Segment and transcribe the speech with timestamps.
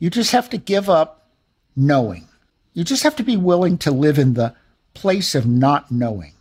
[0.00, 1.28] You just have to give up
[1.76, 2.26] knowing.
[2.72, 4.54] You just have to be willing to live in the
[4.94, 6.32] place of not knowing.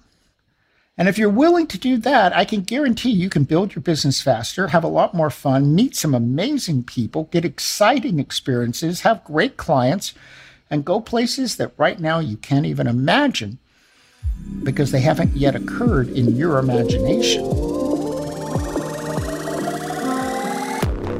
[0.97, 4.21] And if you're willing to do that, I can guarantee you can build your business
[4.21, 9.55] faster, have a lot more fun, meet some amazing people, get exciting experiences, have great
[9.55, 10.13] clients,
[10.69, 13.59] and go places that right now you can't even imagine
[14.63, 17.78] because they haven't yet occurred in your imagination.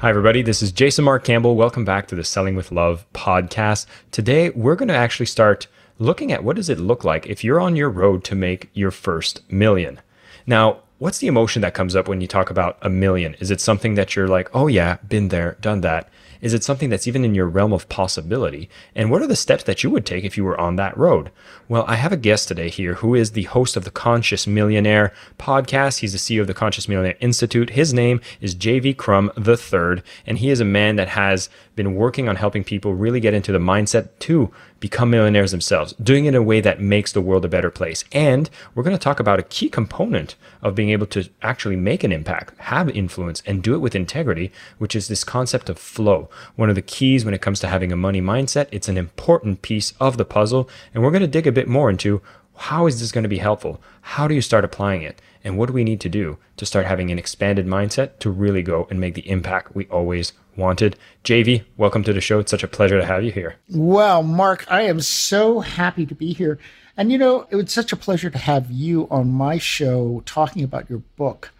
[0.00, 0.42] Hi, everybody.
[0.42, 1.56] This is Jason Mark Campbell.
[1.56, 3.86] Welcome back to the Selling with Love podcast.
[4.10, 5.68] Today, we're going to actually start
[5.98, 8.90] looking at what does it look like if you're on your road to make your
[8.90, 9.98] first million.
[10.46, 13.36] Now, what's the emotion that comes up when you talk about a million?
[13.40, 16.10] Is it something that you're like, oh, yeah, been there, done that?
[16.40, 18.68] Is it something that's even in your realm of possibility?
[18.94, 21.30] And what are the steps that you would take if you were on that road?
[21.68, 25.12] Well, I have a guest today here who is the host of the Conscious Millionaire
[25.38, 25.98] podcast.
[25.98, 27.70] He's the CEO of the Conscious Millionaire Institute.
[27.70, 32.28] His name is JV Crum III, and he is a man that has been working
[32.28, 36.34] on helping people really get into the mindset to become millionaires themselves, doing it in
[36.34, 38.04] a way that makes the world a better place.
[38.12, 42.04] And we're going to talk about a key component of being able to actually make
[42.04, 46.28] an impact, have influence, and do it with integrity, which is this concept of flow.
[46.56, 49.62] One of the keys when it comes to having a money mindset, it's an important
[49.62, 50.68] piece of the puzzle.
[50.92, 52.20] And we're going to dig a bit more into
[52.56, 53.80] how is this going to be helpful?
[54.00, 55.20] How do you start applying it?
[55.46, 58.62] And what do we need to do to start having an expanded mindset to really
[58.62, 60.96] go and make the impact we always wanted?
[61.22, 62.40] JV, welcome to the show.
[62.40, 63.54] It's such a pleasure to have you here.
[63.70, 66.58] Well, Mark, I am so happy to be here.
[66.96, 70.64] And you know, it was such a pleasure to have you on my show talking
[70.64, 71.52] about your book,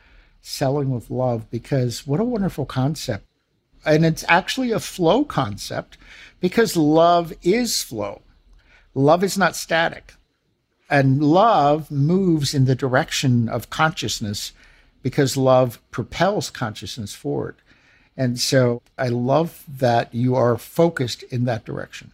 [0.43, 3.25] Selling with Love, because what a wonderful concept.
[3.85, 5.97] And it's actually a flow concept
[6.41, 8.23] because love is flow.
[8.95, 10.15] Love is not static.
[10.89, 14.53] And love moves in the direction of consciousness
[15.03, 17.57] because love propels consciousness forward.
[18.17, 22.13] And so I love that you are focused in that direction.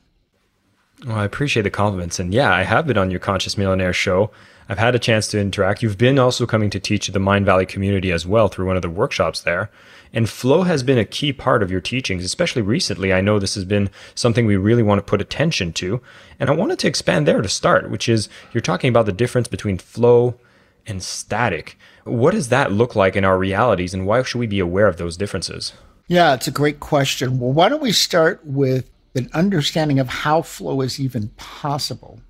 [1.06, 2.18] Well, I appreciate the compliments.
[2.18, 4.30] And yeah, I have been on your Conscious Millionaire show.
[4.72, 5.82] I've had a chance to interact.
[5.82, 8.88] You've been also coming to teach the Mindvalley community as well through one of the
[8.88, 9.70] workshops there.
[10.14, 13.12] And flow has been a key part of your teachings, especially recently.
[13.12, 16.00] I know this has been something we really want to put attention to.
[16.40, 19.46] And I wanted to expand there to start, which is you're talking about the difference
[19.46, 20.40] between flow
[20.86, 21.76] and static.
[22.04, 24.96] What does that look like in our realities, and why should we be aware of
[24.96, 25.74] those differences?
[26.08, 27.38] Yeah, it's a great question.
[27.38, 32.22] Well, why don't we start with an understanding of how flow is even possible?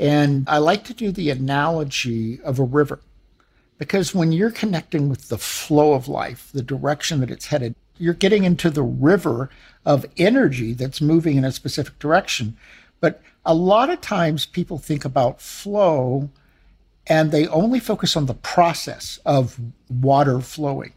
[0.00, 3.00] And I like to do the analogy of a river
[3.76, 8.14] because when you're connecting with the flow of life, the direction that it's headed, you're
[8.14, 9.50] getting into the river
[9.84, 12.56] of energy that's moving in a specific direction.
[13.00, 16.30] But a lot of times people think about flow
[17.06, 19.60] and they only focus on the process of
[19.90, 20.94] water flowing.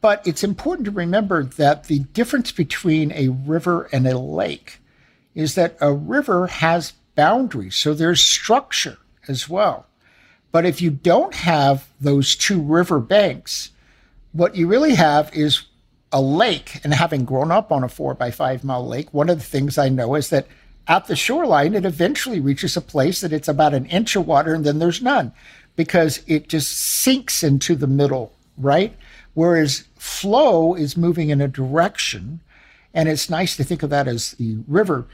[0.00, 4.78] But it's important to remember that the difference between a river and a lake
[5.34, 7.76] is that a river has boundaries.
[7.76, 8.96] So there's structure
[9.28, 9.84] as well.
[10.52, 13.72] But if you don't have those two river banks,
[14.32, 15.64] what you really have is
[16.12, 19.36] a lake and having grown up on a four by five mile lake, one of
[19.36, 20.46] the things I know is that
[20.88, 24.54] at the shoreline, it eventually reaches a place that it's about an inch of water
[24.54, 25.34] and then there's none
[25.76, 28.96] because it just sinks into the middle, right?
[29.34, 32.40] Whereas flow is moving in a direction.
[32.94, 35.06] And it's nice to think of that as the river.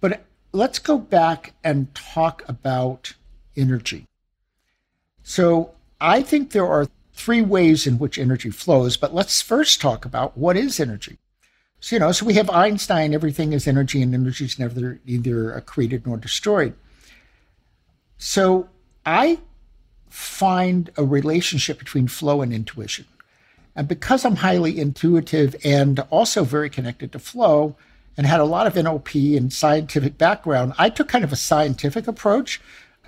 [0.00, 3.14] But let's go back and talk about
[3.56, 4.06] energy.
[5.22, 10.04] So I think there are three ways in which energy flows, but let's first talk
[10.04, 11.18] about what is energy.
[11.80, 15.60] So, you know, so we have Einstein, everything is energy, and energy is never either
[15.62, 16.74] created nor destroyed.
[18.16, 18.68] So
[19.04, 19.40] I
[20.08, 23.06] find a relationship between flow and intuition.
[23.76, 27.76] And because I'm highly intuitive and also very connected to flow
[28.16, 32.06] and had a lot of NLP and scientific background, I took kind of a scientific
[32.06, 32.60] approach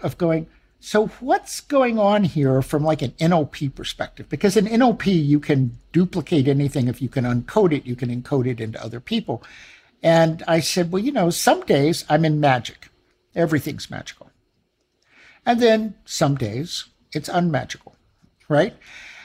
[0.02, 0.46] of going,
[0.80, 4.28] so what's going on here from like an NLP perspective?
[4.28, 6.88] Because in NLP, you can duplicate anything.
[6.88, 9.42] If you can uncode it, you can encode it into other people.
[10.02, 12.88] And I said, well, you know, some days I'm in magic.
[13.34, 14.30] Everything's magical.
[15.44, 17.96] And then some days it's unmagical,
[18.48, 18.76] right?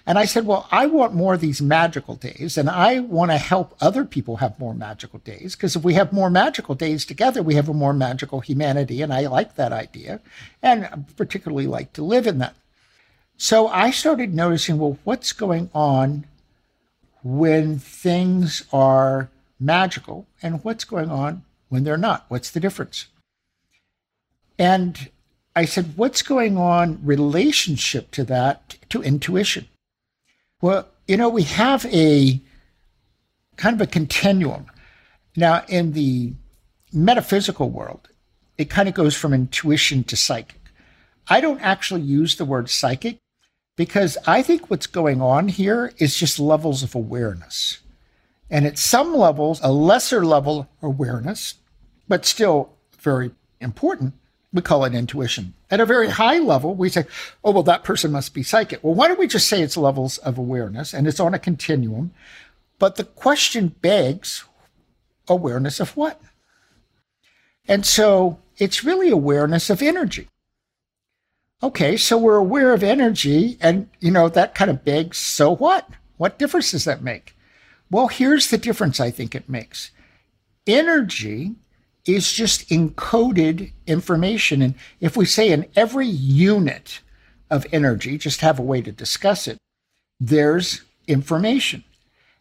[0.06, 3.38] And I said, Well, I want more of these magical days, and I want to
[3.38, 5.56] help other people have more magical days.
[5.56, 9.02] Because if we have more magical days together, we have a more magical humanity.
[9.02, 10.20] And I like that idea,
[10.62, 12.56] and I particularly like to live in that.
[13.38, 16.26] So I started noticing, well, what's going on
[17.24, 22.26] when things are magical, and what's going on when they're not?
[22.28, 23.08] What's the difference?
[24.58, 25.10] And
[25.56, 29.68] I said, what's going on relationship to that, to intuition?
[30.62, 32.40] Well, you know, we have a
[33.58, 34.68] kind of a continuum.
[35.36, 36.34] Now, in the
[36.94, 38.10] metaphysical world,
[38.58, 40.60] it kind of goes from intuition to psychic.
[41.28, 43.18] I don't actually use the word psychic
[43.76, 47.80] because I think what's going on here is just levels of awareness.
[48.50, 51.56] And at some levels, a lesser level awareness,
[52.08, 54.14] but still very important,
[54.54, 55.54] we call it intuition.
[55.72, 57.06] At a very high level, we say,
[57.46, 58.84] oh, well, that person must be psychic.
[58.84, 62.12] Well, why don't we just say it's levels of awareness and it's on a continuum?
[62.78, 64.44] But the question begs
[65.30, 66.22] awareness of what?
[67.68, 70.28] And so it's really awareness of energy.
[71.64, 75.88] Okay, so we're aware of energy, and you know, that kind of begs, so what?
[76.18, 77.36] What difference does that make?
[77.90, 79.92] Well, here's the difference I think it makes.
[80.66, 81.56] Energy
[82.06, 84.62] is just encoded information.
[84.62, 87.02] And if we say in every unit
[87.50, 89.58] of energy, just have a way to discuss it,
[90.20, 91.84] there's information.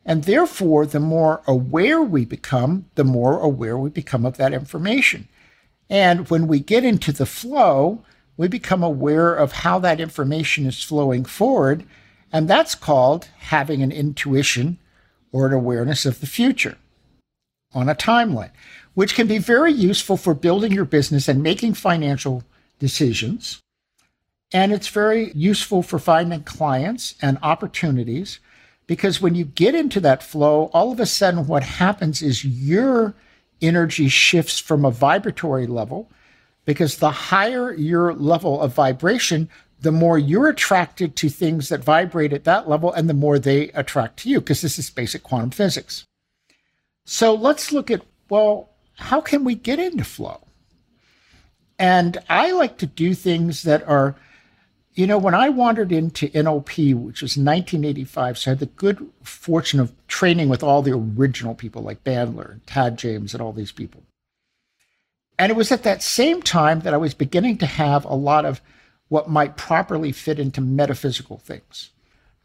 [0.05, 5.29] And therefore, the more aware we become, the more aware we become of that information.
[5.91, 8.03] And when we get into the flow,
[8.37, 11.85] we become aware of how that information is flowing forward.
[12.33, 14.79] And that's called having an intuition
[15.33, 16.79] or an awareness of the future
[17.75, 18.51] on a timeline
[18.94, 22.44] which can be very useful for building your business and making financial
[22.78, 23.60] decisions.
[24.52, 28.40] And it's very useful for finding clients and opportunities
[28.87, 33.14] because when you get into that flow, all of a sudden what happens is your
[33.62, 36.10] energy shifts from a vibratory level
[36.64, 39.48] because the higher your level of vibration,
[39.81, 43.69] the more you're attracted to things that vibrate at that level and the more they
[43.70, 46.04] attract to you because this is basic quantum physics.
[47.04, 48.69] So let's look at well,
[49.00, 50.41] how can we get into flow?
[51.78, 54.14] And I like to do things that are,
[54.92, 59.11] you know, when I wandered into NLP, which was 1985, so I had the good
[59.23, 63.52] fortune of training with all the original people like Bandler and Tad James and all
[63.52, 64.02] these people.
[65.38, 68.45] And it was at that same time that I was beginning to have a lot
[68.45, 68.61] of
[69.09, 71.90] what might properly fit into metaphysical things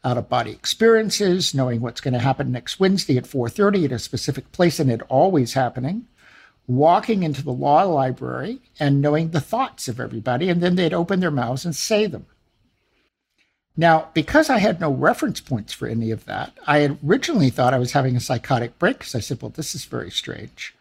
[0.04, 3.98] out of body experiences knowing what's going to happen next wednesday at 4.30 at a
[3.98, 6.06] specific place and it always happening
[6.66, 11.20] walking into the law library and knowing the thoughts of everybody, and then they'd open
[11.20, 12.26] their mouths and say them.
[13.76, 17.78] Now, because I had no reference points for any of that, I originally thought I
[17.78, 20.74] was having a psychotic break because I said, well, this is very strange.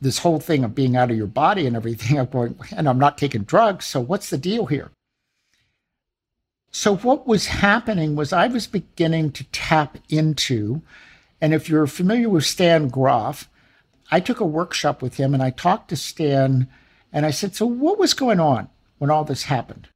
[0.00, 2.98] This whole thing of being out of your body and everything, I'm going, and I'm
[2.98, 4.90] not taking drugs, so what's the deal here?
[6.74, 10.80] So, what was happening was I was beginning to tap into,
[11.38, 13.46] and if you're familiar with Stan Grof,
[14.12, 16.68] I took a workshop with him and I talked to Stan
[17.12, 19.88] and I said, So, what was going on when all this happened?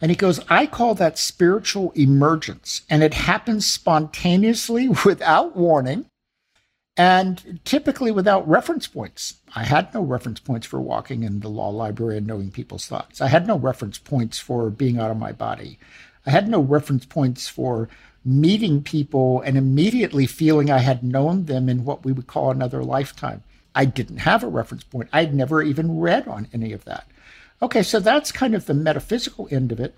[0.00, 2.82] And he goes, I call that spiritual emergence.
[2.90, 6.06] And it happens spontaneously without warning
[6.96, 9.36] and typically without reference points.
[9.54, 13.20] I had no reference points for walking in the law library and knowing people's thoughts.
[13.20, 15.78] I had no reference points for being out of my body.
[16.26, 17.88] I had no reference points for
[18.24, 22.84] meeting people and immediately feeling I had known them in what we would call another
[22.84, 23.42] lifetime.
[23.74, 25.08] I didn't have a reference point.
[25.12, 27.06] I'd never even read on any of that.
[27.60, 29.94] Okay, so that's kind of the metaphysical end of it.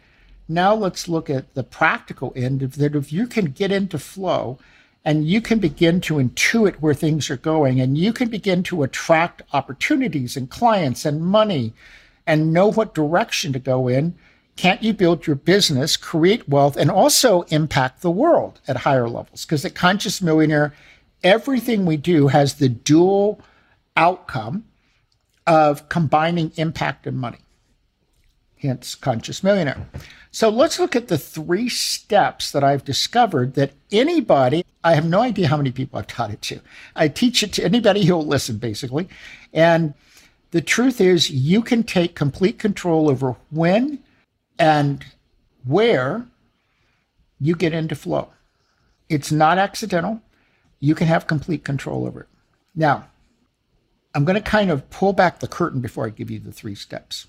[0.49, 2.95] Now let's look at the practical end of that.
[2.95, 4.59] If you can get into flow
[5.04, 8.83] and you can begin to intuit where things are going and you can begin to
[8.83, 11.73] attract opportunities and clients and money
[12.26, 14.14] and know what direction to go in,
[14.56, 19.44] can't you build your business, create wealth, and also impact the world at higher levels?
[19.44, 20.73] Because at Conscious Millionaire,
[21.23, 23.40] everything we do has the dual
[23.96, 24.64] outcome
[25.46, 27.38] of combining impact and money,
[28.58, 29.87] hence Conscious Millionaire.
[30.30, 35.20] So let's look at the three steps that I've discovered that anybody, I have no
[35.20, 36.61] idea how many people I've taught it to.
[36.96, 39.08] I teach it to anybody who will listen, basically.
[39.52, 39.94] And
[40.50, 44.00] the truth is, you can take complete control over when
[44.58, 45.04] and
[45.64, 46.26] where
[47.40, 48.30] you get into flow.
[49.08, 50.23] It's not accidental.
[50.80, 52.28] You can have complete control over it.
[52.75, 53.08] Now,
[54.14, 56.75] I'm going to kind of pull back the curtain before I give you the three
[56.75, 57.26] steps.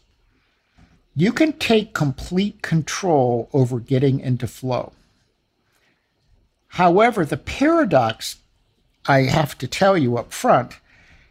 [1.16, 4.94] You can take complete control over getting into flow.
[6.68, 8.38] However, the paradox
[9.08, 10.80] I have to tell you up front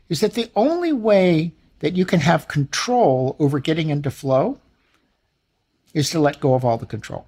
[0.08, 4.58] is that the only way that you can have control over getting into flow
[5.94, 7.26] is to let go of all the control.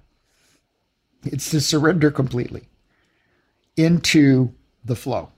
[1.23, 2.67] It's to surrender completely
[3.75, 4.53] into
[4.85, 5.31] the flow.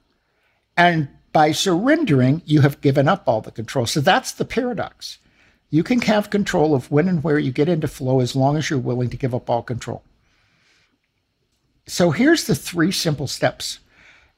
[0.75, 3.85] And by surrendering, you have given up all the control.
[3.85, 5.19] So that's the paradox.
[5.69, 8.69] You can have control of when and where you get into flow as long as
[8.69, 10.03] you're willing to give up all control.
[11.85, 13.79] So here's the three simple steps.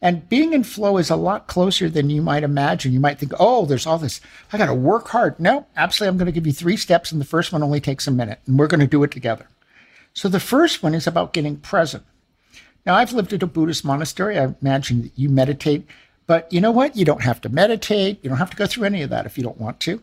[0.02, 2.92] And being in flow is a lot closer than you might imagine.
[2.92, 4.20] You might think, oh, there's all this,
[4.52, 5.40] I got to work hard.
[5.40, 6.10] No, absolutely.
[6.10, 8.40] I'm going to give you three steps, and the first one only takes a minute,
[8.48, 9.48] and we're going to do it together.
[10.14, 12.04] So the first one is about getting present.
[12.84, 14.40] Now, I've lived at a Buddhist monastery.
[14.40, 15.86] I imagine that you meditate,
[16.26, 16.96] but you know what?
[16.96, 18.20] You don't have to meditate.
[18.24, 20.02] You don't have to go through any of that if you don't want to.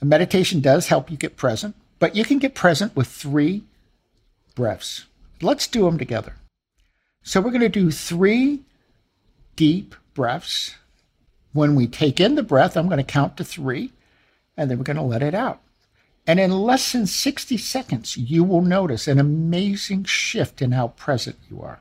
[0.00, 3.64] A meditation does help you get present, but you can get present with three
[4.54, 5.06] breaths.
[5.42, 6.36] Let's do them together.
[7.24, 8.60] So we're going to do three
[9.60, 10.74] deep breaths.
[11.52, 13.92] When we take in the breath, I'm going to count to three,
[14.56, 15.60] and then we're going to let it out.
[16.26, 21.36] And in less than 60 seconds, you will notice an amazing shift in how present
[21.50, 21.80] you are.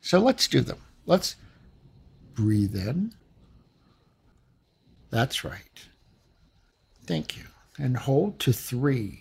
[0.00, 0.78] So let's do them.
[1.04, 1.36] Let's
[2.32, 3.12] breathe in.
[5.10, 5.84] That's right.
[7.04, 7.44] Thank you.
[7.76, 9.20] And hold to three,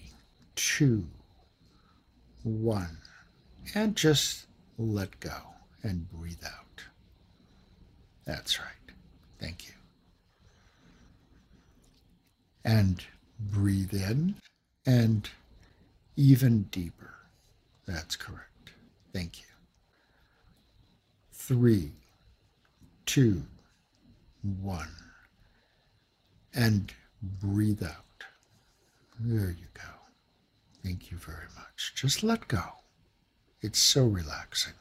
[0.56, 1.08] two,
[2.42, 3.00] one.
[3.74, 4.46] And just
[4.78, 6.65] let go and breathe out.
[8.26, 8.68] That's right.
[9.40, 9.74] Thank you.
[12.64, 13.04] And
[13.40, 14.36] breathe in
[14.86, 15.30] and
[16.16, 17.14] even deeper.
[17.86, 18.72] That's correct.
[19.14, 19.46] Thank you.
[21.32, 21.92] Three,
[23.06, 23.44] two,
[24.62, 24.90] one.
[26.54, 26.92] And
[27.22, 28.26] breathe out.
[29.20, 29.82] There you go.
[30.84, 31.94] Thank you very much.
[31.96, 32.64] Just let go.
[33.62, 34.74] It's so relaxing.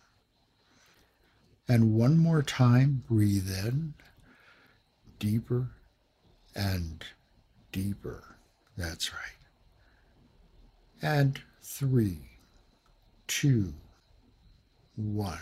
[1.66, 3.94] And one more time, breathe in
[5.18, 5.70] deeper
[6.54, 7.04] and
[7.72, 8.36] deeper.
[8.76, 9.20] That's right.
[11.00, 12.18] And three,
[13.26, 13.74] two,
[14.96, 15.38] one.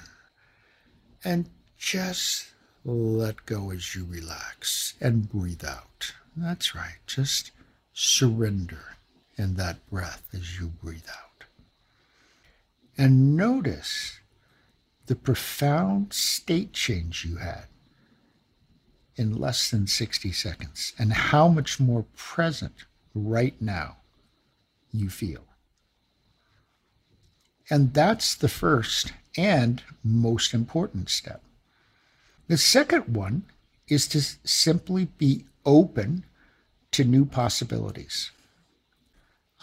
[1.25, 2.53] And just
[2.85, 6.13] let go as you relax and breathe out.
[6.37, 6.99] That's right.
[7.07, 7.51] Just
[7.93, 8.97] surrender
[9.37, 11.45] in that breath as you breathe out.
[12.97, 14.21] And notice
[15.07, 17.67] the profound state change you had
[19.17, 23.97] in less than 60 seconds and how much more present right now
[24.93, 25.45] you feel.
[27.69, 31.43] And that's the first and most important step.
[32.49, 33.45] The second one
[33.89, 36.25] is to simply be open
[36.93, 38.31] to new possibilities.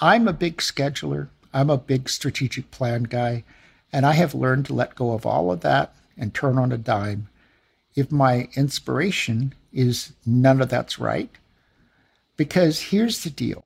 [0.01, 3.43] I'm a big scheduler, I'm a big strategic plan guy.
[3.91, 6.77] And I have learned to let go of all of that and turn on a
[6.77, 7.29] dime
[7.95, 11.29] if my inspiration is none of that's right.
[12.37, 13.65] Because here's the deal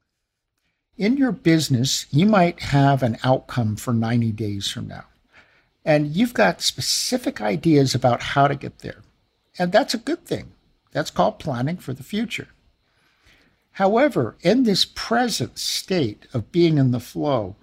[0.98, 5.06] in your business, you might have an outcome for 90 days from now,
[5.84, 9.01] and you've got specific ideas about how to get there.
[9.58, 10.51] And that's a good thing.
[10.92, 12.50] That's called planning for the future.
[13.72, 17.56] However, in this present state of being in the flow,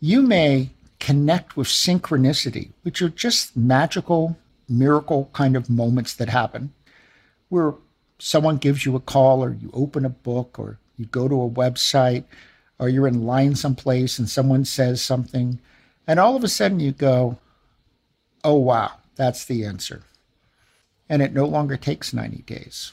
[0.00, 0.70] you may
[1.00, 4.36] connect with synchronicity, which are just magical,
[4.68, 6.72] miracle kind of moments that happen
[7.48, 7.74] where
[8.18, 11.50] someone gives you a call or you open a book or you go to a
[11.50, 12.24] website
[12.78, 15.58] or you're in line someplace and someone says something
[16.06, 17.38] and all of a sudden you go
[18.44, 20.02] oh, wow, that's the answer.
[21.08, 22.92] And it no longer takes 90 days.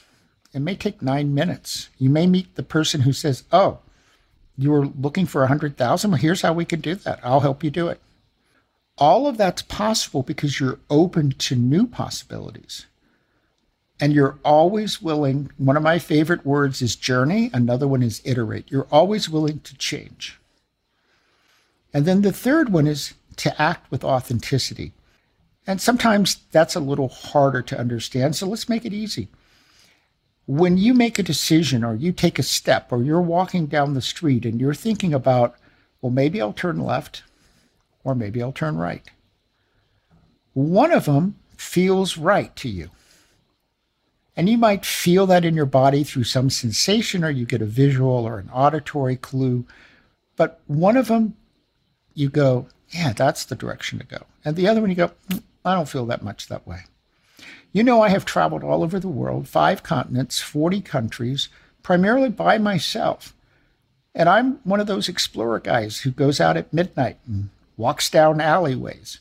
[0.52, 1.90] It may take nine minutes.
[1.98, 3.78] You may meet the person who says, oh,
[4.56, 6.10] you were looking for 100,000?
[6.10, 7.20] Well, here's how we can do that.
[7.22, 8.00] I'll help you do it.
[8.98, 12.86] All of that's possible because you're open to new possibilities.
[14.00, 15.50] And you're always willing.
[15.58, 18.70] One of my favorite words is journey, another one is iterate.
[18.70, 20.38] You're always willing to change.
[21.94, 24.92] And then the third one is to act with authenticity.
[25.66, 28.34] And sometimes that's a little harder to understand.
[28.34, 29.28] So let's make it easy.
[30.46, 34.02] When you make a decision or you take a step or you're walking down the
[34.02, 35.54] street and you're thinking about,
[36.00, 37.22] well, maybe I'll turn left
[38.04, 39.08] or maybe I'll turn right.
[40.54, 42.90] One of them feels right to you.
[44.36, 47.66] And you might feel that in your body through some sensation or you get a
[47.66, 49.66] visual or an auditory clue.
[50.36, 51.36] But one of them,
[52.14, 54.24] you go, yeah, that's the direction to go.
[54.44, 56.80] And the other one, you go, mm, I don't feel that much that way.
[57.72, 61.48] You know, I have traveled all over the world, five continents, 40 countries,
[61.82, 63.34] primarily by myself.
[64.14, 67.48] And I'm one of those explorer guys who goes out at midnight and
[67.78, 69.20] walks down alleyways.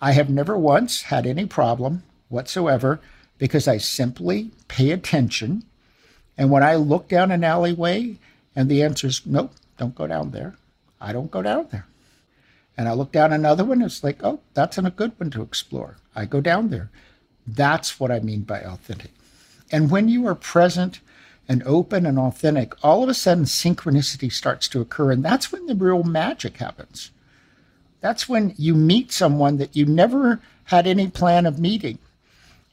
[0.00, 3.00] I have never once had any problem whatsoever
[3.38, 5.62] because I simply pay attention.
[6.36, 8.16] And when I look down an alleyway
[8.56, 10.56] and the answer is, nope, don't go down there,
[11.00, 11.86] I don't go down there.
[12.76, 15.96] And I look down another one, it's like, oh, that's a good one to explore.
[16.16, 16.90] I go down there.
[17.46, 19.10] That's what I mean by authentic.
[19.70, 21.00] And when you are present
[21.48, 25.12] and open and authentic, all of a sudden synchronicity starts to occur.
[25.12, 27.10] And that's when the real magic happens.
[28.00, 31.98] That's when you meet someone that you never had any plan of meeting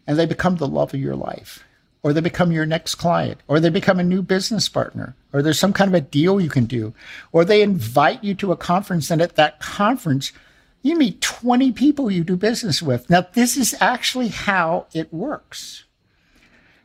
[0.07, 1.63] and they become the love of your life
[2.03, 5.59] or they become your next client, or they become a new business partner, or there's
[5.59, 6.93] some kind of a deal you can do,
[7.31, 10.31] or they invite you to a conference, and at that conference,
[10.81, 13.09] you meet 20 people you do business with.
[13.09, 15.85] Now, this is actually how it works.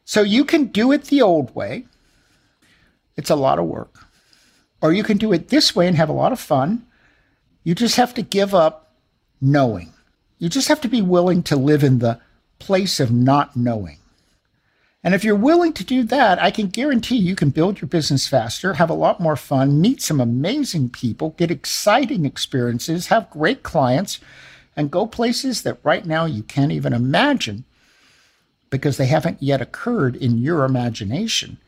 [0.05, 1.87] So you can do it the old way,
[3.17, 4.07] it's a lot of work,
[4.81, 6.87] or you can do it this way and have a lot of fun.
[7.65, 8.95] You just have to give up
[9.41, 9.93] knowing.
[10.39, 12.21] You just have to be willing to live in the
[12.59, 13.99] place of not knowing.
[15.07, 18.27] And if you're willing to do that, I can guarantee you can build your business
[18.27, 23.63] faster, have a lot more fun, meet some amazing people, get exciting experiences, have great
[23.63, 24.19] clients,
[24.75, 27.65] and go places that right now you can't even imagine
[28.69, 31.59] because they haven't yet occurred in your imagination,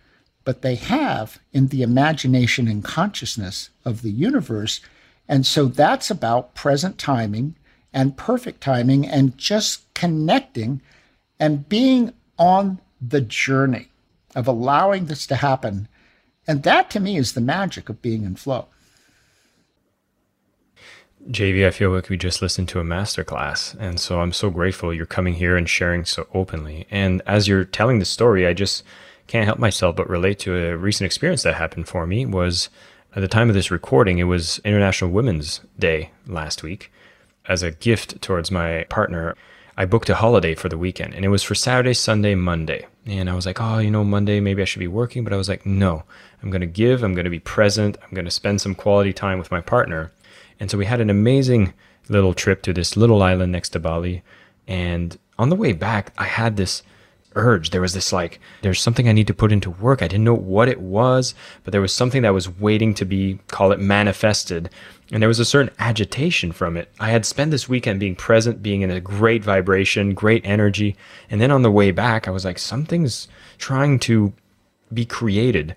[0.43, 4.81] but they have in the imagination and consciousness of the universe.
[5.29, 7.55] And so that's about present timing
[7.93, 10.83] and perfect timing and just connecting
[11.39, 13.89] and being on the journey
[14.35, 15.89] of allowing this to happen.
[16.47, 18.69] And that to me is the magic of being in flow.
[21.31, 23.77] JV, I feel like we just listened to a masterclass.
[23.79, 26.87] And so I'm so grateful you're coming here and sharing so openly.
[26.91, 28.83] And as you're telling the story, I just
[29.27, 32.71] can't help myself but relate to a recent experience that happened for me was
[33.15, 36.91] at the time of this recording, it was International Women's Day last week.
[37.47, 39.35] As a gift towards my partner,
[39.79, 42.85] I booked a holiday for the weekend and it was for Saturday, Sunday, Monday.
[43.07, 45.23] And I was like, oh, you know, Monday, maybe I should be working.
[45.23, 46.03] But I was like, no,
[46.43, 49.13] I'm going to give, I'm going to be present, I'm going to spend some quality
[49.13, 50.11] time with my partner.
[50.59, 51.75] And so we had an amazing
[52.09, 54.25] little trip to this little island next to Bali.
[54.67, 56.83] And on the way back, I had this
[57.37, 57.71] urge.
[57.71, 60.03] There was this like, there's something I need to put into work.
[60.03, 63.39] I didn't know what it was, but there was something that was waiting to be,
[63.47, 64.71] call it manifested.
[65.11, 66.91] And there was a certain agitation from it.
[67.01, 70.97] I had spent this weekend being present, being in a great vibration, great energy.
[71.31, 74.35] And then on the way back, I was like, something's trying to
[74.93, 75.75] be created.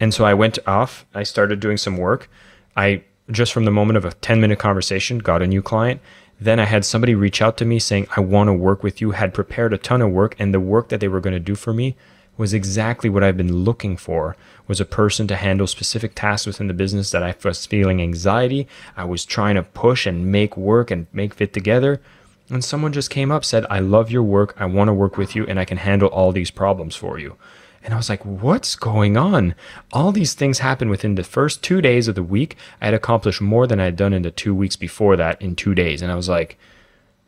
[0.00, 2.28] And so I went off, I started doing some work.
[2.76, 6.00] I just from the moment of a 10 minute conversation got a new client
[6.40, 9.12] then I had somebody reach out to me saying, I want to work with you,
[9.12, 11.54] had prepared a ton of work, and the work that they were going to do
[11.54, 11.96] for me
[12.36, 14.36] was exactly what I've been looking for
[14.68, 18.66] was a person to handle specific tasks within the business that I was feeling anxiety.
[18.96, 22.00] I was trying to push and make work and make fit together.
[22.48, 24.54] And someone just came up, said, I love your work.
[24.58, 27.36] I want to work with you and I can handle all these problems for you.
[27.82, 29.54] And I was like, what's going on?
[29.92, 32.56] All these things happened within the first two days of the week.
[32.80, 35.54] I had accomplished more than I had done in the two weeks before that in
[35.54, 36.02] two days.
[36.02, 36.58] And I was like,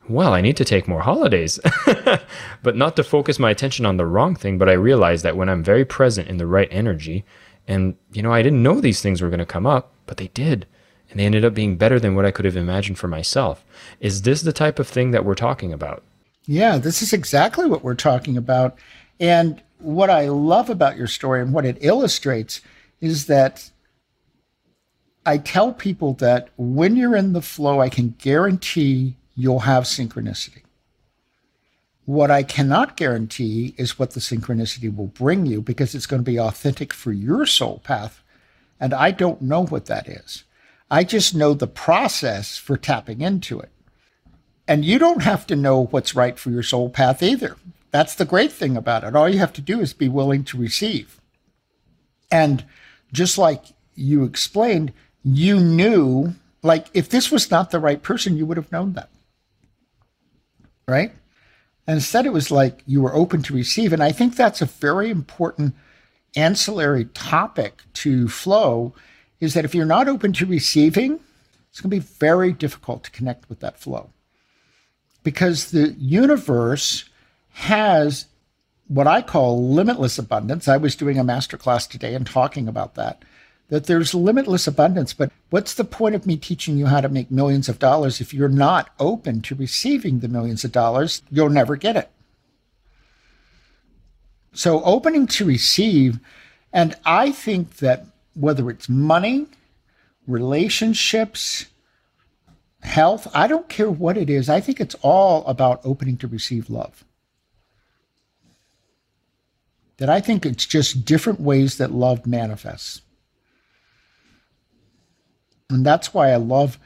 [0.09, 1.59] well, I need to take more holidays.
[2.63, 5.49] but not to focus my attention on the wrong thing, but I realized that when
[5.49, 7.25] I'm very present in the right energy,
[7.67, 10.29] and, you know, I didn't know these things were going to come up, but they
[10.29, 10.67] did.
[11.11, 13.65] And they ended up being better than what I could have imagined for myself.
[14.01, 16.03] Is this the type of thing that we're talking about?
[16.47, 18.79] Yeah, this is exactly what we're talking about.
[19.21, 22.63] And what I love about your story and what it illustrates
[23.01, 23.71] is that
[25.27, 30.63] I tell people that when you're in the flow, I can guarantee you'll have synchronicity.
[32.05, 36.31] What I cannot guarantee is what the synchronicity will bring you because it's going to
[36.31, 38.21] be authentic for your soul path.
[38.81, 40.43] And I don't know what that is.
[40.91, 43.71] I just know the process for tapping into it.
[44.67, 47.57] And you don't have to know what's right for your soul path either.
[47.93, 49.15] That's the great thing about it.
[49.15, 51.21] All you have to do is be willing to receive.
[52.31, 52.65] And
[53.13, 58.47] just like you explained, you knew, like, if this was not the right person, you
[58.47, 59.11] would have known that.
[60.89, 61.13] Right?
[61.87, 63.93] And instead, it was like you were open to receive.
[63.93, 65.75] And I think that's a very important
[66.37, 68.95] ancillary topic to flow
[69.41, 71.21] is that if you're not open to receiving,
[71.71, 74.11] it's going to be very difficult to connect with that flow.
[75.23, 77.09] Because the universe
[77.51, 78.27] has
[78.89, 80.67] what I call limitless abundance.
[80.67, 83.23] I was doing a masterclass today and talking about that
[83.69, 85.13] that there's limitless abundance.
[85.13, 88.33] But what's the point of me teaching you how to make millions of dollars if
[88.33, 91.23] you're not open to receiving the millions of dollars?
[91.31, 92.11] You'll never get it.
[94.53, 96.19] So, opening to receive,
[96.73, 99.47] and I think that whether it's money,
[100.27, 101.67] relationships,
[102.81, 106.71] health, I don't care what it is, I think it's all about opening to receive
[106.71, 107.05] love.
[109.99, 113.03] That I think it's just different ways that love manifests.
[115.71, 116.79] And that's why I love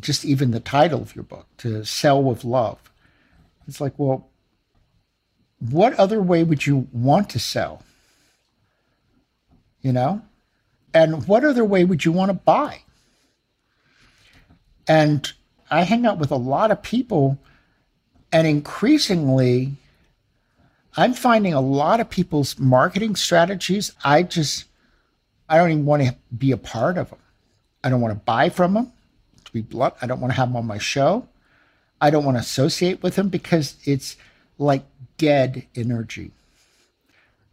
[0.00, 2.78] just even the title of your book, To Sell with Love.
[3.68, 4.28] It's like, well,
[5.58, 7.82] what other way would you want to sell?
[9.82, 10.22] You know?
[10.92, 12.82] And what other way would you want to buy?
[14.86, 15.30] And
[15.70, 17.38] I hang out with a lot of people,
[18.30, 19.72] and increasingly,
[20.96, 23.92] I'm finding a lot of people's marketing strategies.
[24.04, 24.66] I just,
[25.48, 27.18] I don't even want to be a part of them.
[27.84, 28.92] I don't want to buy from them.
[29.44, 31.28] To be blunt, I don't want to have them on my show.
[32.00, 34.16] I don't want to associate with them because it's
[34.58, 34.84] like
[35.18, 36.32] dead energy.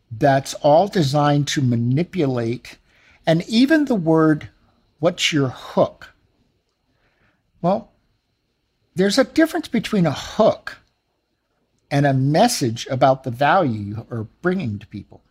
[0.10, 2.78] That's all designed to manipulate.
[3.28, 4.50] And even the word,
[5.00, 6.14] what's your hook?
[7.62, 7.92] Well,
[8.96, 10.78] there's a difference between a hook
[11.90, 15.22] and a message about the value you are bringing to people.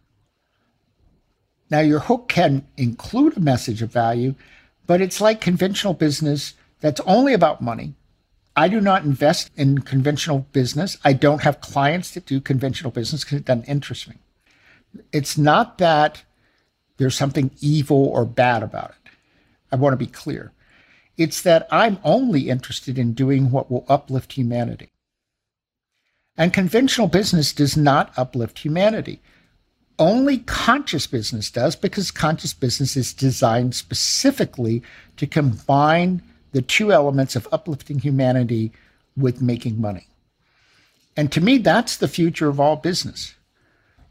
[1.70, 4.34] Now, your hook can include a message of value,
[4.90, 7.94] but it's like conventional business that's only about money.
[8.56, 10.98] I do not invest in conventional business.
[11.04, 14.16] I don't have clients that do conventional business because it doesn't interest me.
[15.12, 16.24] It's not that
[16.96, 19.12] there's something evil or bad about it.
[19.70, 20.50] I want to be clear.
[21.16, 24.90] It's that I'm only interested in doing what will uplift humanity.
[26.36, 29.20] And conventional business does not uplift humanity
[30.00, 34.82] only conscious business does because conscious business is designed specifically
[35.18, 38.72] to combine the two elements of uplifting humanity
[39.16, 40.08] with making money.
[41.16, 43.34] And to me, that's the future of all business.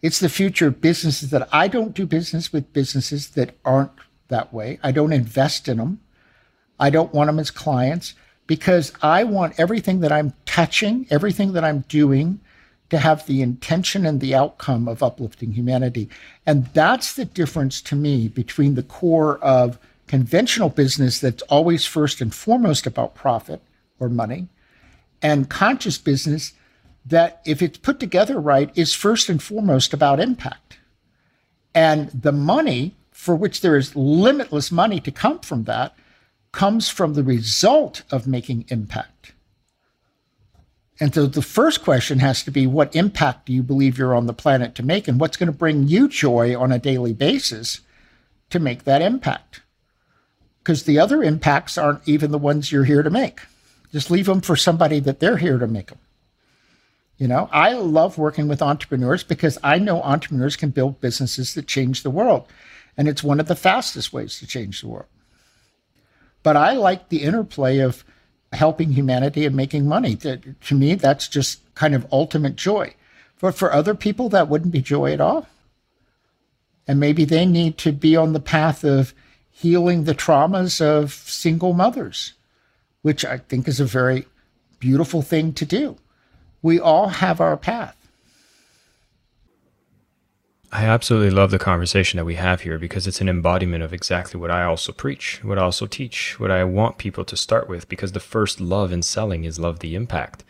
[0.01, 3.91] It's the future of businesses that I don't do business with businesses that aren't
[4.29, 4.79] that way.
[4.83, 5.99] I don't invest in them.
[6.79, 8.13] I don't want them as clients
[8.47, 12.39] because I want everything that I'm touching, everything that I'm doing
[12.89, 16.09] to have the intention and the outcome of uplifting humanity.
[16.45, 22.19] And that's the difference to me between the core of conventional business that's always first
[22.19, 23.61] and foremost about profit
[23.99, 24.47] or money
[25.21, 26.53] and conscious business
[27.05, 30.77] that, if it's put together right, is first and foremost about impact.
[31.73, 35.95] And the money, for which there is limitless money to come from that,
[36.51, 39.33] comes from the result of making impact.
[40.99, 44.27] And so the first question has to be what impact do you believe you're on
[44.27, 45.07] the planet to make?
[45.07, 47.81] And what's going to bring you joy on a daily basis
[48.49, 49.61] to make that impact?
[50.59, 53.39] Because the other impacts aren't even the ones you're here to make.
[53.93, 55.99] Just leave them for somebody that they're here to make them.
[57.17, 61.67] You know, I love working with entrepreneurs because I know entrepreneurs can build businesses that
[61.67, 62.47] change the world.
[62.97, 65.07] And it's one of the fastest ways to change the world.
[66.43, 68.05] But I like the interplay of
[68.53, 70.15] helping humanity and making money.
[70.17, 72.93] To, to me, that's just kind of ultimate joy.
[73.39, 75.47] But for other people, that wouldn't be joy at all.
[76.87, 79.13] And maybe they need to be on the path of
[79.51, 82.33] healing the traumas of single mothers,
[83.01, 84.25] which I think is a very
[84.79, 85.97] beautiful thing to do.
[86.61, 87.95] We all have our path.
[90.71, 94.39] I absolutely love the conversation that we have here because it's an embodiment of exactly
[94.39, 97.89] what I also preach, what I also teach, what I want people to start with
[97.89, 100.43] because the first love in selling is love the impact.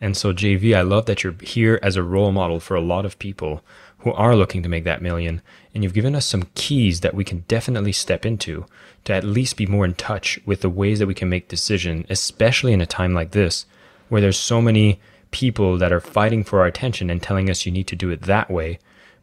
[0.00, 3.04] And so, JV, I love that you're here as a role model for a lot
[3.04, 3.62] of people
[3.98, 5.42] who are looking to make that million.
[5.72, 8.66] And you've given us some keys that we can definitely step into
[9.04, 12.04] to at least be more in touch with the ways that we can make decisions,
[12.10, 13.66] especially in a time like this
[14.08, 17.70] where there's so many people that are fighting for our attention and telling us you
[17.70, 18.80] need to do it that way.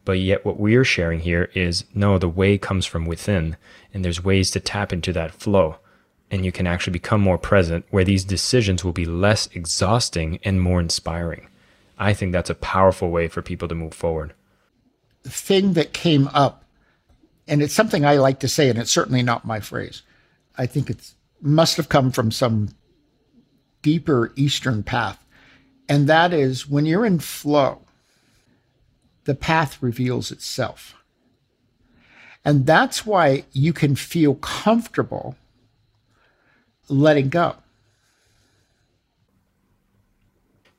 [0.09, 3.57] But yet, what we're sharing here is no, the way comes from within,
[3.93, 5.75] and there's ways to tap into that flow.
[6.31, 10.63] And you can actually become more present where these decisions will be less exhausting and
[10.63, 11.47] more inspiring.
[11.99, 14.33] I think that's a powerful way for people to move forward.
[15.21, 16.63] The thing that came up,
[17.47, 20.01] and it's something I like to say, and it's certainly not my phrase.
[20.57, 22.69] I think it must have come from some
[23.83, 25.23] deeper Eastern path.
[25.87, 27.83] And that is when you're in flow,
[29.29, 30.95] the path reveals itself.
[32.43, 35.35] And that's why you can feel comfortable
[36.87, 37.57] letting go.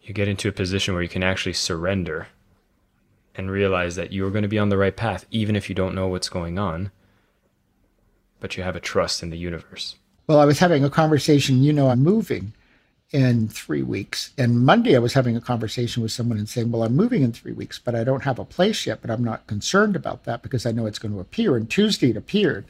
[0.02, 2.26] You get into a position where you can actually surrender
[3.36, 5.94] and realize that you're going to be on the right path, even if you don't
[5.94, 6.90] know what's going on,
[8.40, 9.94] but you have a trust in the universe.
[10.26, 12.52] Well, I was having a conversation, you know, I'm moving
[13.12, 14.32] in three weeks.
[14.38, 17.32] And Monday, I was having a conversation with someone and saying, Well, I'm moving in
[17.32, 20.42] three weeks, but I don't have a place yet, but I'm not concerned about that
[20.42, 21.56] because I know it's going to appear.
[21.56, 22.66] And Tuesday, it appeared.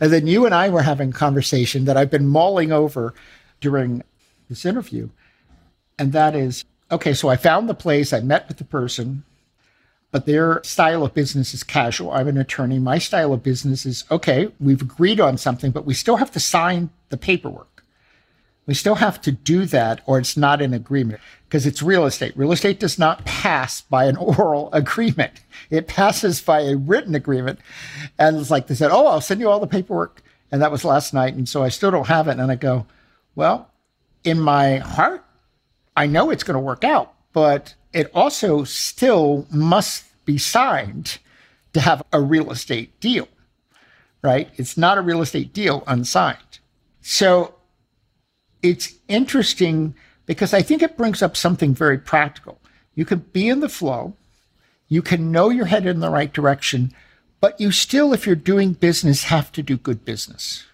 [0.00, 3.14] And then you and I were having a conversation that I've been mulling over
[3.60, 4.02] during
[4.48, 5.10] this interview.
[5.98, 9.24] And that is okay, so I found the place, I met with the person,
[10.10, 12.12] but their style of business is casual.
[12.12, 12.78] I'm an attorney.
[12.78, 16.40] My style of business is okay, we've agreed on something, but we still have to
[16.40, 17.73] sign the paperwork.
[18.66, 22.36] We still have to do that or it's not an agreement because it's real estate.
[22.36, 25.40] Real estate does not pass by an oral agreement.
[25.70, 27.58] It passes by a written agreement.
[28.18, 30.22] And it's like they said, Oh, I'll send you all the paperwork.
[30.50, 31.34] And that was last night.
[31.34, 32.38] And so I still don't have it.
[32.38, 32.86] And I go,
[33.34, 33.70] Well,
[34.24, 35.24] in my heart,
[35.96, 41.18] I know it's going to work out, but it also still must be signed
[41.74, 43.28] to have a real estate deal,
[44.22, 44.48] right?
[44.56, 46.58] It's not a real estate deal unsigned.
[47.02, 47.54] So
[48.64, 52.58] it's interesting because I think it brings up something very practical.
[52.94, 54.16] You can be in the flow,
[54.88, 56.92] you can know you're headed in the right direction,
[57.40, 60.64] but you still, if you're doing business, have to do good business.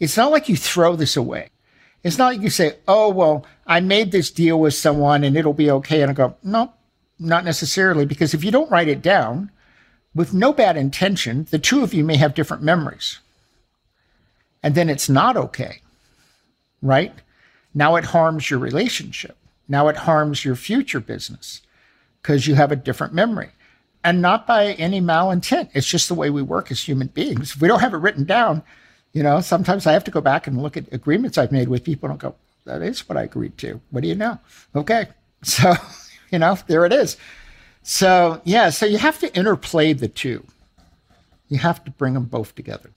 [0.00, 1.50] It's not like you throw this away.
[2.02, 5.52] It's not like you say, oh, well, I made this deal with someone and it'll
[5.52, 6.00] be okay.
[6.00, 6.72] And I go, no,
[7.18, 9.50] not necessarily, because if you don't write it down
[10.14, 13.18] with no bad intention, the two of you may have different memories.
[14.62, 15.82] And then it's not okay
[16.82, 17.14] right?
[17.74, 19.36] Now it harms your relationship.
[19.68, 21.62] Now it harms your future business
[22.22, 23.50] because you have a different memory.
[24.04, 25.70] And not by any malintent.
[25.74, 27.54] It's just the way we work as human beings.
[27.54, 28.62] If we don't have it written down,
[29.12, 31.84] you know, sometimes I have to go back and look at agreements I've made with
[31.84, 33.80] people and go, that is what I agreed to.
[33.90, 34.38] What do you know?
[34.74, 35.08] Okay.
[35.44, 35.72] So,
[36.32, 37.16] you know, there it is.
[37.84, 40.44] So, yeah, so you have to interplay the two.
[41.48, 42.90] You have to bring them both together.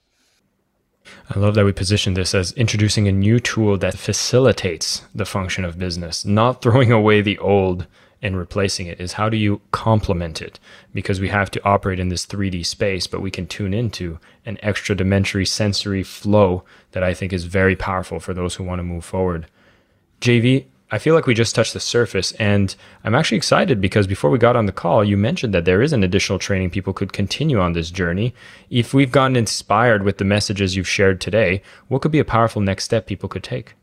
[1.30, 5.65] I love that we position this as introducing a new tool that facilitates the function
[5.65, 7.88] of business, not throwing away the old
[8.21, 10.60] and replacing it is how do you complement it
[10.93, 14.58] because we have to operate in this 3D space but we can tune into an
[14.62, 18.84] extra dimensionary sensory flow that I think is very powerful for those who want to
[18.84, 19.47] move forward.
[20.19, 22.75] JV, I feel like we just touched the surface, and
[23.06, 25.93] I'm actually excited because before we got on the call, you mentioned that there is
[25.93, 28.34] an additional training people could continue on this journey.
[28.69, 32.62] If we've gotten inspired with the messages you've shared today, what could be a powerful
[32.62, 33.75] next step people could take?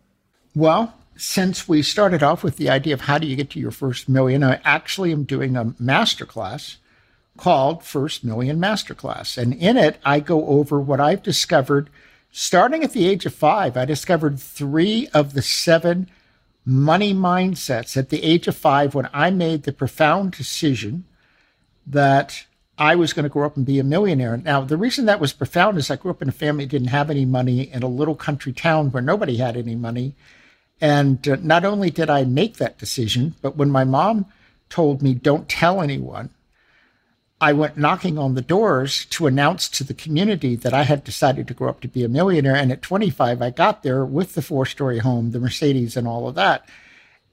[0.55, 3.71] Well, since we started off with the idea of how do you get to your
[3.71, 6.77] first million, I actually am doing a masterclass
[7.39, 9.39] called First Million Masterclass.
[9.39, 11.89] And in it, I go over what I've discovered
[12.31, 13.79] starting at the age of five.
[13.79, 16.11] I discovered three of the seven
[16.69, 21.07] money mindsets at the age of five when I made the profound decision
[21.87, 22.45] that
[22.77, 24.37] I was going to grow up and be a millionaire.
[24.37, 26.89] Now, the reason that was profound is I grew up in a family that didn't
[26.89, 30.15] have any money in a little country town where nobody had any money.
[30.79, 34.27] And uh, not only did I make that decision, but when my mom
[34.69, 36.29] told me, don't tell anyone,
[37.41, 41.47] I went knocking on the doors to announce to the community that I had decided
[41.49, 42.57] to grow up to be a millionaire.
[42.57, 46.27] And at 25, I got there with the four story home, the Mercedes, and all
[46.27, 46.69] of that.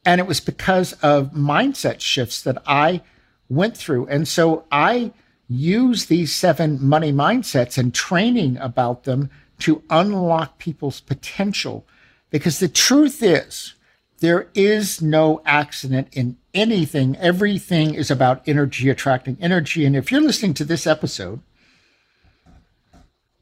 [0.05, 3.01] And it was because of mindset shifts that I
[3.49, 4.05] went through.
[4.07, 5.11] And so I
[5.47, 11.87] use these seven money mindsets and training about them to unlock people's potential.
[12.29, 13.73] Because the truth is,
[14.19, 17.15] there is no accident in anything.
[17.17, 19.85] Everything is about energy attracting energy.
[19.85, 21.41] And if you're listening to this episode,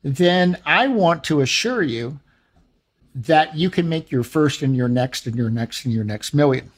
[0.03, 2.19] then I want to assure you
[3.15, 6.33] that you can make your first and your next and your next and your next
[6.33, 6.71] million.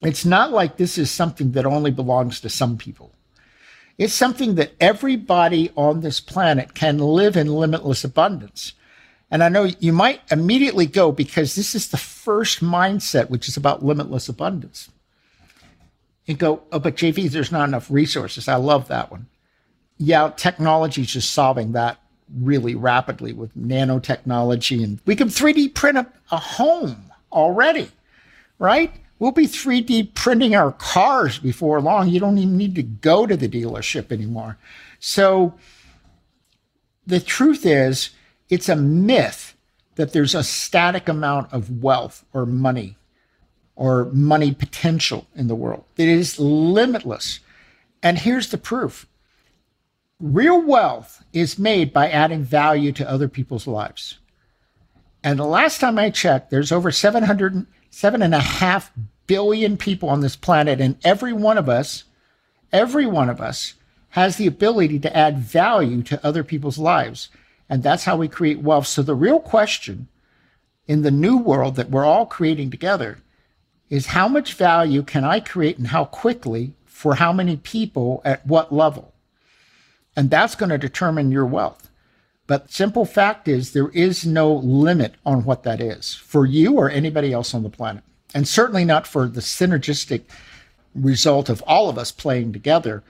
[0.00, 3.12] It's not like this is something that only belongs to some people.
[3.98, 8.72] It's something that everybody on this planet can live in limitless abundance.
[9.30, 13.58] And I know you might immediately go because this is the first mindset, which is
[13.58, 14.88] about limitless abundance.
[16.30, 18.46] And go, oh, but JV, there's not enough resources.
[18.46, 19.26] I love that one.
[19.98, 21.98] Yeah, technology is just solving that
[22.38, 24.84] really rapidly with nanotechnology.
[24.84, 27.90] And we can 3D print a, a home already,
[28.60, 28.94] right?
[29.18, 32.08] We'll be 3D printing our cars before long.
[32.08, 34.56] You don't even need to go to the dealership anymore.
[35.00, 35.54] So
[37.08, 38.10] the truth is,
[38.48, 39.56] it's a myth
[39.96, 42.96] that there's a static amount of wealth or money
[43.80, 45.82] or money potential in the world.
[45.96, 47.40] It is limitless.
[48.02, 49.06] And here's the proof
[50.20, 54.18] real wealth is made by adding value to other people's lives.
[55.24, 58.92] And the last time I checked, there's over 700, seven and a half
[59.26, 62.04] billion people on this planet, and every one of us,
[62.74, 63.74] every one of us
[64.10, 67.30] has the ability to add value to other people's lives.
[67.70, 68.88] And that's how we create wealth.
[68.88, 70.08] So the real question
[70.86, 73.22] in the new world that we're all creating together
[73.90, 78.46] is how much value can I create and how quickly for how many people at
[78.46, 79.12] what level?
[80.16, 81.90] And that's going to determine your wealth.
[82.46, 86.90] But simple fact is there is no limit on what that is for you or
[86.90, 88.02] anybody else on the planet.
[88.34, 90.22] And certainly not for the synergistic
[90.94, 93.02] result of all of us playing together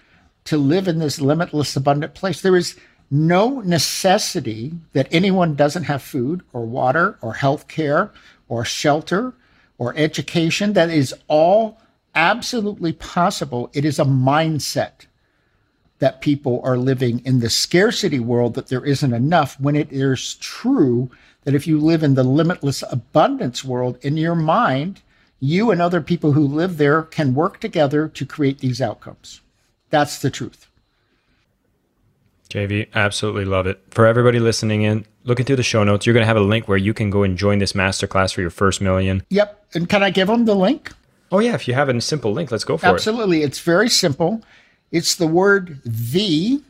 [0.45, 2.41] to live in this limitless, abundant place.
[2.41, 2.77] There is
[3.11, 8.13] no necessity that anyone doesn't have food or water or health care
[8.49, 9.35] or shelter
[9.81, 10.75] or education.
[10.75, 11.81] That is all
[12.15, 13.71] absolutely possible.
[13.73, 15.07] It is a mindset
[16.01, 20.35] that people are living in the scarcity world that there isn't enough when it is
[20.37, 21.11] true
[21.45, 25.01] that if you live in the limitless abundance world in your mind,
[25.41, 29.41] you and other people who live there can work together to create these outcomes.
[29.89, 30.70] That's the truth.
[32.51, 33.81] JV, absolutely love it.
[33.91, 36.05] For everybody listening in, look into the show notes.
[36.05, 38.41] You're going to have a link where you can go and join this masterclass for
[38.41, 39.23] your first million.
[39.31, 39.67] Yep.
[39.75, 40.93] And can I give them the link?
[41.31, 41.55] Oh, yeah.
[41.55, 43.43] If you have a simple link, let's go for absolutely.
[43.43, 43.45] it.
[43.45, 43.45] Absolutely.
[43.45, 44.43] It's very simple.
[44.91, 46.61] It's the word the,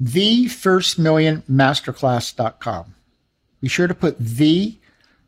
[0.00, 2.94] the first million masterclass.com.
[3.60, 4.78] Be sure to put the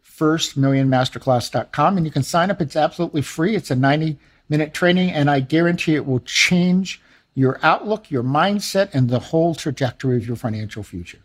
[0.01, 2.63] first million masterclass.com and you can sign up.
[2.63, 3.55] It's absolutely free.
[3.55, 4.19] It's a 90
[4.49, 7.03] minute training, and I guarantee it will change
[7.37, 11.19] your outlook, your mindset, and the whole trajectory of your financial future.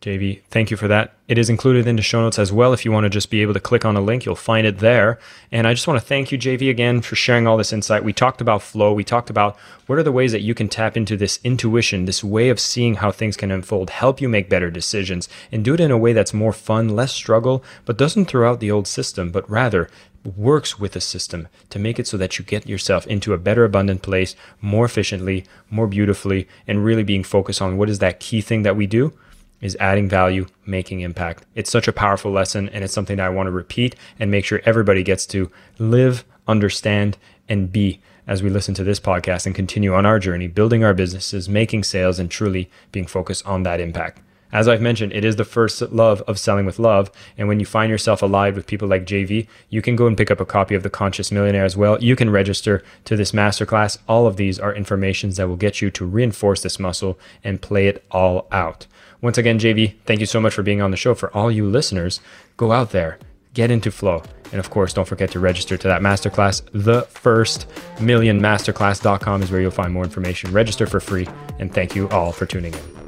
[0.00, 1.14] JV, thank you for that.
[1.26, 2.72] It is included in the show notes as well.
[2.72, 4.78] If you want to just be able to click on a link, you'll find it
[4.78, 5.18] there.
[5.50, 8.04] And I just want to thank you, JV, again for sharing all this insight.
[8.04, 8.92] We talked about flow.
[8.92, 12.22] We talked about what are the ways that you can tap into this intuition, this
[12.22, 15.80] way of seeing how things can unfold, help you make better decisions, and do it
[15.80, 19.32] in a way that's more fun, less struggle, but doesn't throw out the old system,
[19.32, 19.90] but rather
[20.24, 23.64] works with the system to make it so that you get yourself into a better
[23.64, 28.40] abundant place more efficiently, more beautifully, and really being focused on what is that key
[28.40, 29.12] thing that we do
[29.60, 31.44] is adding value, making impact.
[31.54, 34.44] It's such a powerful lesson, and it's something that I want to repeat and make
[34.44, 37.16] sure everybody gets to live, understand,
[37.48, 40.94] and be as we listen to this podcast and continue on our journey, building our
[40.94, 44.20] businesses, making sales, and truly being focused on that impact.
[44.52, 47.10] As I've mentioned, it is the first love of selling with love.
[47.36, 50.30] And when you find yourself aligned with people like JV, you can go and pick
[50.30, 52.02] up a copy of The Conscious Millionaire as well.
[52.02, 53.98] You can register to this masterclass.
[54.08, 57.88] All of these are informations that will get you to reinforce this muscle and play
[57.88, 58.86] it all out.
[59.20, 61.14] Once again, JV, thank you so much for being on the show.
[61.14, 62.20] For all you listeners,
[62.56, 63.18] go out there,
[63.52, 64.22] get into flow.
[64.50, 66.62] And of course, don't forget to register to that masterclass.
[66.72, 67.66] The first
[68.00, 70.52] million masterclass.com is where you'll find more information.
[70.52, 71.28] Register for free.
[71.58, 73.07] And thank you all for tuning in.